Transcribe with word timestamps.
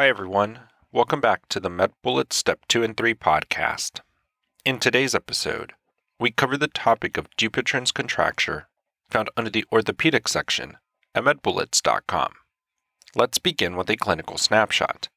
Hi, 0.00 0.08
everyone. 0.08 0.60
Welcome 0.92 1.20
back 1.20 1.46
to 1.50 1.60
the 1.60 1.68
MedBullets 1.68 2.32
Step 2.32 2.60
2 2.68 2.82
and 2.82 2.96
3 2.96 3.12
podcast. 3.12 4.00
In 4.64 4.78
today's 4.78 5.14
episode, 5.14 5.74
we 6.18 6.30
cover 6.30 6.56
the 6.56 6.68
topic 6.68 7.18
of 7.18 7.28
Dupuytren's 7.36 7.92
contracture 7.92 8.68
found 9.10 9.28
under 9.36 9.50
the 9.50 9.66
orthopedic 9.70 10.26
section 10.26 10.78
at 11.14 11.24
medbullets.com. 11.24 12.32
Let's 13.14 13.36
begin 13.36 13.76
with 13.76 13.90
a 13.90 13.98
clinical 13.98 14.38
snapshot. 14.38 15.10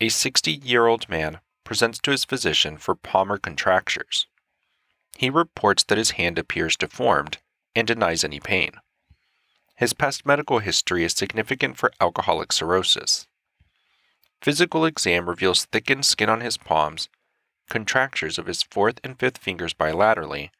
A 0.00 0.08
60 0.08 0.50
year 0.50 0.88
old 0.88 1.08
man 1.08 1.38
presents 1.62 2.00
to 2.00 2.10
his 2.10 2.24
physician 2.24 2.78
for 2.78 2.96
palmar 2.96 3.38
contractures. 3.38 4.26
He 5.16 5.30
reports 5.30 5.84
that 5.84 5.98
his 5.98 6.18
hand 6.18 6.40
appears 6.40 6.76
deformed 6.76 7.38
and 7.76 7.86
denies 7.86 8.24
any 8.24 8.40
pain. 8.40 8.72
His 9.76 9.92
past 9.92 10.26
medical 10.26 10.58
history 10.58 11.04
is 11.04 11.12
significant 11.12 11.76
for 11.76 11.92
alcoholic 12.00 12.52
cirrhosis. 12.52 13.28
Physical 14.42 14.84
exam 14.84 15.28
reveals 15.28 15.66
thickened 15.66 16.04
skin 16.04 16.28
on 16.28 16.40
his 16.40 16.56
palms, 16.56 17.08
contractures 17.70 18.38
of 18.38 18.46
his 18.46 18.64
fourth 18.64 18.98
and 19.04 19.16
fifth 19.16 19.38
fingers 19.38 19.72
bilaterally, 19.72 20.50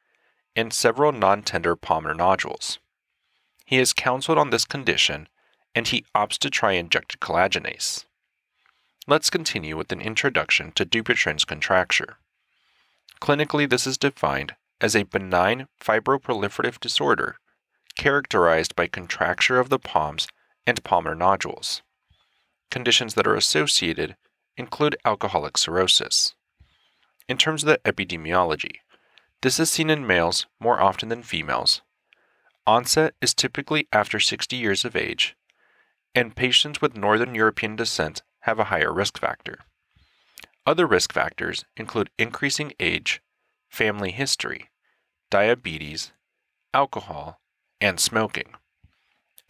and 0.55 0.73
several 0.73 1.11
non 1.11 1.43
tender 1.43 1.75
palmar 1.75 2.15
nodules. 2.15 2.79
He 3.67 3.79
is 3.79 3.93
counseled 3.93 4.39
on 4.39 4.51
this 4.51 4.65
condition 4.65 5.29
and 5.75 5.89
he 5.89 6.05
opts 6.15 6.39
to 6.39 6.51
try 6.51 6.73
injected 6.73 7.21
collagenase. 7.21 8.05
Let's 9.09 9.31
continue 9.31 9.77
with 9.77 9.91
an 9.91 10.01
introduction 10.01 10.71
to 10.73 10.87
Dupuytren's 10.87 11.45
contracture. 11.45 12.19
Clinically, 13.21 13.69
this 13.69 13.87
is 13.87 13.99
defined 13.99 14.55
as 14.81 14.95
a 14.95 15.05
benign 15.05 15.67
fibroproliferative 15.81 16.79
disorder 16.79 17.39
characterized 17.97 18.77
by 18.77 18.87
contracture 18.87 19.59
of 19.59 19.71
the 19.71 19.79
palms 19.79 20.29
and 20.67 20.85
palmar 20.85 21.17
nodules. 21.17 21.83
Conditions 22.73 23.13
that 23.15 23.27
are 23.27 23.35
associated 23.35 24.17
include 24.57 24.97
alcoholic 25.05 25.59
cirrhosis. 25.59 26.35
In 27.29 27.37
terms 27.37 27.63
of 27.63 27.69
the 27.69 27.79
epidemiology, 27.85 28.77
this 29.43 29.61
is 29.61 29.71
seen 29.71 29.91
in 29.91 30.07
males 30.07 30.47
more 30.59 30.81
often 30.81 31.11
than 31.11 31.23
females. 31.23 31.83
Onset 32.67 33.15
is 33.21 33.35
typically 33.35 33.89
after 33.93 34.19
60 34.19 34.57
years 34.57 34.87
of 34.87 34.97
age, 34.97 35.37
and 36.15 36.35
patients 36.35 36.81
with 36.81 36.97
Northern 36.97 37.35
European 37.35 37.77
descent 37.77 38.23
have 38.41 38.59
a 38.59 38.65
higher 38.73 38.91
risk 38.91 39.19
factor. 39.19 39.59
Other 40.65 40.87
risk 40.87 41.13
factors 41.13 41.67
include 41.77 42.09
increasing 42.19 42.73
age, 42.81 43.21
family 43.69 44.13
history, 44.13 44.71
diabetes, 45.31 46.13
alcohol, 46.73 47.39
and 47.83 48.01
smoking. 48.01 48.55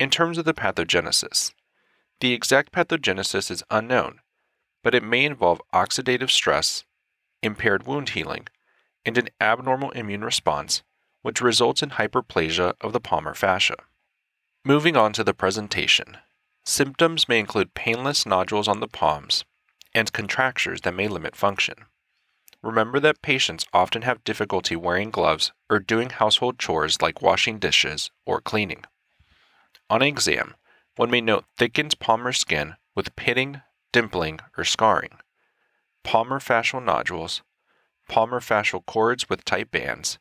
In 0.01 0.11
terms 0.11 0.39
of 0.39 0.45
the 0.45 0.55
pathogenesis, 0.55 1.53
the 2.23 2.33
exact 2.33 2.71
pathogenesis 2.71 3.51
is 3.51 3.65
unknown, 3.69 4.21
but 4.85 4.95
it 4.95 5.03
may 5.03 5.25
involve 5.25 5.61
oxidative 5.75 6.31
stress, 6.31 6.85
impaired 7.43 7.85
wound 7.85 8.11
healing, 8.11 8.47
and 9.05 9.19
an 9.19 9.29
abnormal 9.41 9.91
immune 9.91 10.23
response, 10.23 10.85
which 11.23 11.41
results 11.41 11.83
in 11.83 11.91
hyperplasia 11.91 12.75
of 12.81 12.93
the 12.93 13.01
palmar 13.01 13.35
fascia. 13.35 13.75
Moving 14.65 14.97
on 14.97 15.13
to 15.15 15.25
the 15.25 15.35
presentation, 15.35 16.17
symptoms 16.65 17.29
may 17.29 17.41
include 17.41 17.75
painless 17.75 18.25
nodules 18.25 18.69
on 18.69 18.79
the 18.79 18.87
palms 18.87 19.45
and 19.93 20.13
contractures 20.13 20.83
that 20.83 20.95
may 20.95 21.09
limit 21.09 21.35
function. 21.35 21.75
Remember 22.63 23.01
that 23.01 23.23
patients 23.23 23.67
often 23.73 24.03
have 24.03 24.23
difficulty 24.23 24.77
wearing 24.77 25.11
gloves 25.11 25.51
or 25.69 25.81
doing 25.81 26.11
household 26.11 26.61
chores 26.61 27.03
like 27.03 27.21
washing 27.21 27.59
dishes 27.59 28.13
or 28.25 28.41
cleaning. 28.41 28.85
On 29.91 30.03
exam, 30.03 30.55
one 30.97 31.11
may 31.11 31.21
note 31.21 31.45
thickened 31.57 31.99
palmar 31.99 32.33
skin 32.33 32.75
with 32.95 33.17
pitting, 33.17 33.63
dimpling, 33.93 34.41
or 34.57 34.65
scarring, 34.65 35.19
palmar 36.03 36.39
fascial 36.39 36.83
nodules, 36.83 37.43
palmar 38.09 38.41
fascial 38.41 38.85
cords 38.85 39.29
with 39.29 39.45
tight 39.45 39.71
bands, 39.71 40.19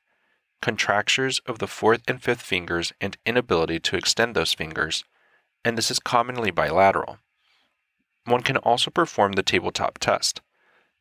contractures 0.62 1.40
of 1.46 1.60
the 1.60 1.68
fourth 1.68 2.02
and 2.08 2.22
fifth 2.22 2.42
fingers 2.42 2.94
and 3.02 3.18
inability 3.26 3.80
to 3.80 3.98
extend 3.98 4.36
those 4.36 4.54
fingers, 4.54 5.04
and 5.66 5.78
this 5.78 5.92
is 5.92 6.00
commonly 6.00 6.52
bilateral. 6.52 7.18
One 8.26 8.42
can 8.42 8.58
also 8.58 8.92
perform 8.92 9.34
the 9.34 9.44
tabletop 9.44 9.98
test. 9.98 10.42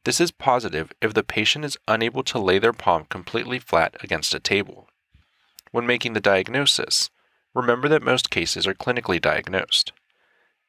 This 0.04 0.20
is 0.20 0.30
positive 0.30 0.92
if 1.02 1.12
the 1.12 1.22
patient 1.22 1.64
is 1.64 1.76
unable 1.86 2.22
to 2.24 2.38
lay 2.38 2.58
their 2.58 2.72
palm 2.72 3.04
completely 3.10 3.58
flat 3.58 3.94
against 4.02 4.34
a 4.34 4.40
table. 4.40 4.88
When 5.72 5.86
making 5.86 6.14
the 6.14 6.20
diagnosis, 6.20 7.10
remember 7.54 7.88
that 7.88 8.02
most 8.02 8.30
cases 8.30 8.66
are 8.66 8.74
clinically 8.74 9.20
diagnosed. 9.20 9.92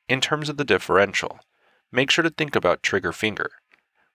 In 0.09 0.21
terms 0.21 0.49
of 0.49 0.57
the 0.57 0.65
differential, 0.65 1.39
make 1.91 2.09
sure 2.09 2.23
to 2.23 2.29
think 2.29 2.55
about 2.55 2.83
trigger 2.83 3.11
finger, 3.11 3.51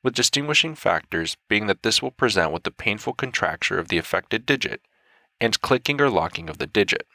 with 0.02 0.14
distinguishing 0.14 0.74
factors 0.74 1.36
being 1.48 1.66
that 1.66 1.82
this 1.82 2.02
will 2.02 2.10
present 2.10 2.52
with 2.52 2.64
the 2.64 2.70
painful 2.70 3.12
contracture 3.12 3.78
of 3.78 3.88
the 3.88 3.98
affected 3.98 4.46
digit 4.46 4.80
and 5.40 5.60
clicking 5.60 6.00
or 6.00 6.10
locking 6.10 6.48
of 6.48 6.58
the 6.58 6.66
digit. 6.66 7.06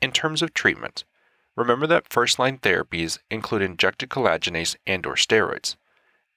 In 0.00 0.12
terms 0.12 0.42
of 0.42 0.52
treatment, 0.52 1.04
remember 1.56 1.86
that 1.86 2.12
first-line 2.12 2.58
therapies 2.58 3.18
include 3.30 3.62
injected 3.62 4.08
collagenase 4.08 4.76
and 4.86 5.06
or 5.06 5.14
steroids, 5.14 5.76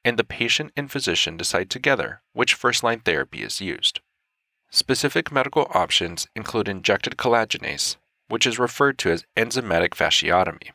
and 0.06 0.18
the 0.18 0.24
patient 0.24 0.72
and 0.78 0.90
physician 0.90 1.36
decide 1.36 1.70
together 1.70 2.22
which 2.34 2.54
first-line 2.54 3.02
therapy 3.02 3.42
is 3.42 3.60
used. 3.60 4.00
Specific 4.70 5.32
medical 5.32 5.68
options 5.74 6.28
include 6.36 6.70
injected 6.70 7.18
collagenase, 7.18 7.98
which 8.30 8.48
is 8.48 8.58
referred 8.58 8.98
to 9.00 9.12
as 9.12 9.26
enzymatic 9.36 9.90
fasciotomy. 9.90 10.72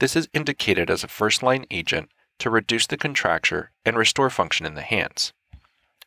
This 0.00 0.16
is 0.16 0.28
indicated 0.32 0.90
as 0.90 1.04
a 1.04 1.08
first 1.08 1.42
line 1.42 1.66
agent 1.70 2.10
to 2.38 2.50
reduce 2.50 2.86
the 2.86 2.96
contracture 2.96 3.72
and 3.84 3.96
restore 3.96 4.30
function 4.30 4.64
in 4.64 4.74
the 4.74 4.82
hands. 4.82 5.32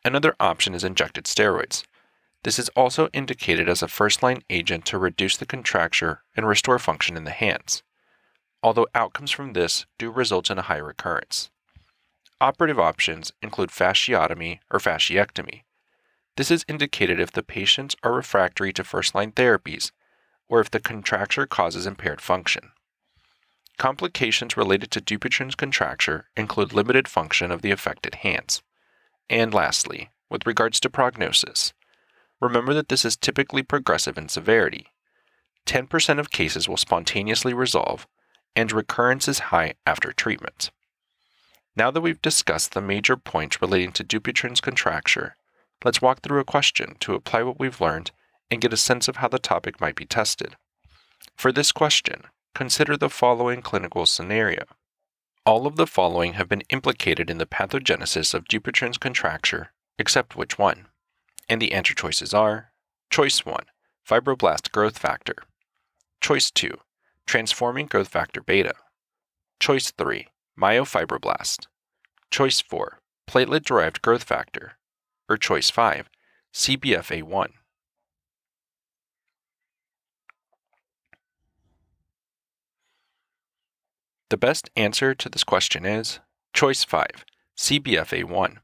Another 0.03 0.35
option 0.39 0.73
is 0.73 0.83
injected 0.83 1.25
steroids. 1.25 1.83
This 2.43 2.57
is 2.57 2.69
also 2.69 3.09
indicated 3.13 3.69
as 3.69 3.83
a 3.83 3.87
first 3.87 4.23
line 4.23 4.41
agent 4.49 4.85
to 4.85 4.97
reduce 4.97 5.37
the 5.37 5.45
contracture 5.45 6.23
and 6.35 6.47
restore 6.47 6.79
function 6.79 7.15
in 7.15 7.25
the 7.25 7.31
hands, 7.31 7.83
although 8.63 8.87
outcomes 8.95 9.29
from 9.29 9.53
this 9.53 9.85
do 9.99 10.09
result 10.09 10.49
in 10.49 10.57
a 10.57 10.63
high 10.63 10.77
recurrence. 10.77 11.51
Operative 12.39 12.79
options 12.79 13.31
include 13.43 13.69
fasciotomy 13.69 14.59
or 14.71 14.79
fasciectomy. 14.79 15.61
This 16.37 16.49
is 16.49 16.65
indicated 16.67 17.19
if 17.19 17.31
the 17.31 17.43
patients 17.43 17.95
are 18.01 18.13
refractory 18.13 18.73
to 18.73 18.83
first 18.83 19.13
line 19.13 19.33
therapies 19.33 19.91
or 20.51 20.59
if 20.59 20.69
the 20.69 20.81
contracture 20.81 21.47
causes 21.47 21.87
impaired 21.87 22.19
function. 22.19 22.71
Complications 23.77 24.57
related 24.57 24.91
to 24.91 24.99
Dupuytren's 25.01 25.55
contracture 25.55 26.25
include 26.35 26.73
limited 26.73 27.07
function 27.07 27.51
of 27.51 27.61
the 27.61 27.71
affected 27.71 28.15
hands. 28.15 28.61
And 29.29 29.53
lastly, 29.53 30.09
with 30.29 30.45
regards 30.45 30.81
to 30.81 30.89
prognosis, 30.89 31.73
remember 32.41 32.73
that 32.73 32.89
this 32.89 33.05
is 33.05 33.15
typically 33.15 33.63
progressive 33.63 34.17
in 34.17 34.27
severity. 34.27 34.87
10% 35.65 36.19
of 36.19 36.31
cases 36.31 36.67
will 36.67 36.77
spontaneously 36.77 37.53
resolve, 37.53 38.05
and 38.53 38.73
recurrence 38.73 39.29
is 39.29 39.39
high 39.39 39.75
after 39.85 40.11
treatment. 40.11 40.69
Now 41.77 41.91
that 41.91 42.01
we've 42.01 42.21
discussed 42.21 42.73
the 42.73 42.81
major 42.81 43.15
points 43.15 43.61
relating 43.61 43.93
to 43.93 44.03
Dupuytren's 44.03 44.59
contracture, 44.59 45.37
let's 45.85 46.01
walk 46.01 46.21
through 46.21 46.41
a 46.41 46.45
question 46.45 46.97
to 46.99 47.15
apply 47.15 47.43
what 47.43 47.57
we've 47.57 47.79
learned 47.79 48.11
and 48.51 48.61
get 48.61 48.73
a 48.73 48.77
sense 48.77 49.07
of 49.07 49.15
how 49.15 49.29
the 49.29 49.39
topic 49.39 49.79
might 49.79 49.95
be 49.95 50.05
tested. 50.05 50.57
For 51.37 51.51
this 51.51 51.71
question, 51.71 52.25
consider 52.53 52.97
the 52.97 53.09
following 53.09 53.61
clinical 53.61 54.05
scenario. 54.05 54.65
All 55.45 55.65
of 55.65 55.77
the 55.77 55.87
following 55.87 56.33
have 56.33 56.49
been 56.49 56.63
implicated 56.69 57.29
in 57.29 57.37
the 57.37 57.47
pathogenesis 57.47 58.33
of 58.33 58.45
Dupuytren's 58.45 58.97
contracture, 58.97 59.71
except 59.97 60.35
which 60.35 60.59
one? 60.59 60.87
And 61.49 61.61
the 61.61 61.71
answer 61.71 61.95
choices 61.95 62.33
are 62.33 62.71
Choice 63.09 63.45
1, 63.45 63.63
fibroblast 64.07 64.71
growth 64.71 64.97
factor. 64.97 65.35
Choice 66.21 66.51
2, 66.51 66.77
transforming 67.25 67.87
growth 67.87 68.09
factor 68.09 68.41
beta. 68.41 68.73
Choice 69.59 69.91
3, 69.91 70.27
myofibroblast. 70.59 71.67
Choice 72.29 72.61
4, 72.61 72.99
platelet 73.27 73.63
derived 73.63 74.01
growth 74.01 74.23
factor. 74.23 74.73
Or 75.27 75.37
choice 75.37 75.69
5, 75.69 76.09
CBFA1. 76.53 77.47
The 84.31 84.37
best 84.37 84.69
answer 84.77 85.13
to 85.13 85.27
this 85.27 85.43
question 85.43 85.85
is 85.85 86.21
Choice 86.53 86.85
5, 86.85 87.25
CBFA1. 87.57 88.59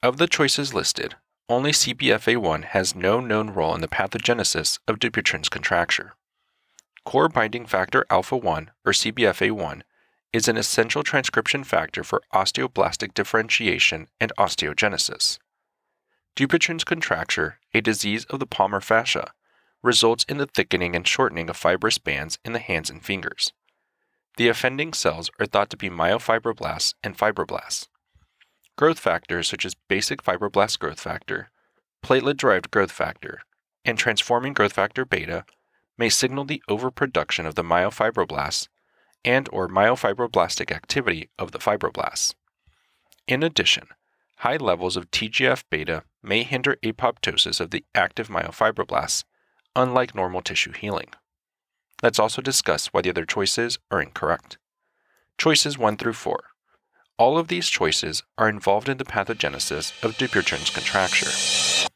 Of 0.00 0.18
the 0.18 0.28
choices 0.28 0.74
listed, 0.74 1.16
only 1.48 1.72
CBFA1 1.72 2.66
has 2.66 2.94
no 2.94 3.18
known 3.18 3.50
role 3.50 3.74
in 3.74 3.80
the 3.80 3.88
pathogenesis 3.88 4.78
of 4.86 5.00
Dupuytren's 5.00 5.48
contracture. 5.48 6.14
Core 7.04 7.28
binding 7.28 7.66
factor 7.66 8.06
alpha 8.10 8.36
1, 8.36 8.70
or 8.84 8.92
CBFA1, 8.92 9.82
is 10.32 10.46
an 10.46 10.56
essential 10.56 11.02
transcription 11.02 11.64
factor 11.64 12.04
for 12.04 12.22
osteoblastic 12.32 13.12
differentiation 13.12 14.06
and 14.20 14.32
osteogenesis. 14.38 15.40
Dupuytren's 16.36 16.84
contracture, 16.84 17.58
a 17.74 17.80
disease 17.80 18.24
of 18.26 18.38
the 18.38 18.46
palmar 18.46 18.80
fascia, 18.80 19.32
results 19.82 20.24
in 20.28 20.36
the 20.36 20.46
thickening 20.46 20.94
and 20.94 21.08
shortening 21.08 21.50
of 21.50 21.56
fibrous 21.56 21.98
bands 21.98 22.38
in 22.44 22.52
the 22.52 22.60
hands 22.60 22.88
and 22.88 23.04
fingers. 23.04 23.52
The 24.36 24.48
offending 24.48 24.92
cells 24.92 25.30
are 25.40 25.46
thought 25.46 25.70
to 25.70 25.76
be 25.76 25.88
myofibroblasts 25.88 26.94
and 27.02 27.16
fibroblasts. 27.16 27.88
Growth 28.76 28.98
factors 28.98 29.48
such 29.48 29.64
as 29.64 29.74
basic 29.88 30.22
fibroblast 30.22 30.78
growth 30.78 31.00
factor, 31.00 31.50
platelet 32.04 32.36
derived 32.36 32.70
growth 32.70 32.92
factor, 32.92 33.40
and 33.84 33.98
transforming 33.98 34.52
growth 34.52 34.74
factor 34.74 35.04
beta 35.04 35.44
may 35.96 36.10
signal 36.10 36.44
the 36.44 36.62
overproduction 36.68 37.46
of 37.46 37.54
the 37.54 37.64
myofibroblasts 37.64 38.68
and 39.24 39.48
or 39.52 39.68
myofibroblastic 39.68 40.70
activity 40.70 41.30
of 41.38 41.52
the 41.52 41.58
fibroblasts. 41.58 42.34
In 43.26 43.42
addition, 43.42 43.88
high 44.38 44.56
levels 44.56 44.96
of 44.96 45.10
TGF 45.10 45.64
beta 45.70 46.02
may 46.22 46.42
hinder 46.42 46.76
apoptosis 46.84 47.60
of 47.60 47.70
the 47.70 47.84
active 47.94 48.28
myofibroblasts, 48.28 49.24
unlike 49.74 50.14
normal 50.14 50.42
tissue 50.42 50.72
healing. 50.72 51.08
Let's 52.06 52.20
also 52.20 52.40
discuss 52.40 52.86
why 52.92 53.00
the 53.00 53.10
other 53.10 53.26
choices 53.26 53.80
are 53.90 54.00
incorrect. 54.00 54.58
Choices 55.38 55.76
1 55.76 55.96
through 55.96 56.12
4. 56.12 56.38
All 57.18 57.36
of 57.36 57.48
these 57.48 57.68
choices 57.68 58.22
are 58.38 58.48
involved 58.48 58.88
in 58.88 58.98
the 58.98 59.04
pathogenesis 59.04 60.04
of 60.04 60.16
Dupuytren's 60.16 60.70
contracture. 60.70 61.88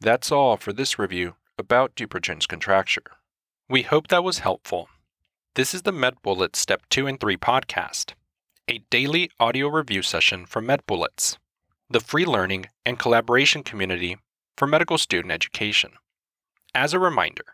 That's 0.00 0.32
all 0.32 0.56
for 0.56 0.72
this 0.72 0.98
review 0.98 1.36
about 1.56 1.94
Dupuytren's 1.94 2.48
contracture. 2.48 3.04
We 3.68 3.82
hope 3.82 4.08
that 4.08 4.24
was 4.24 4.40
helpful. 4.40 4.88
This 5.54 5.72
is 5.72 5.82
the 5.82 5.92
MedBullets 5.92 6.56
Step 6.56 6.82
2 6.90 7.06
and 7.06 7.20
3 7.20 7.36
podcast, 7.36 8.14
a 8.68 8.82
daily 8.90 9.30
audio 9.38 9.68
review 9.68 10.02
session 10.02 10.46
from 10.46 10.66
MedBullets, 10.66 11.36
the 11.88 12.00
free 12.00 12.26
learning 12.26 12.66
and 12.84 12.98
collaboration 12.98 13.62
community 13.62 14.16
for 14.56 14.66
medical 14.66 14.98
student 14.98 15.30
education. 15.30 15.92
As 16.74 16.92
a 16.92 16.98
reminder, 16.98 17.53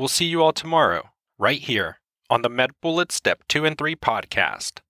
We'll 0.00 0.08
see 0.08 0.24
you 0.24 0.42
all 0.42 0.54
tomorrow, 0.54 1.10
right 1.38 1.60
here 1.60 2.00
on 2.30 2.40
the 2.40 2.48
MedBullets 2.48 3.12
Step 3.12 3.42
2 3.48 3.66
and 3.66 3.76
3 3.76 3.96
podcast. 3.96 4.80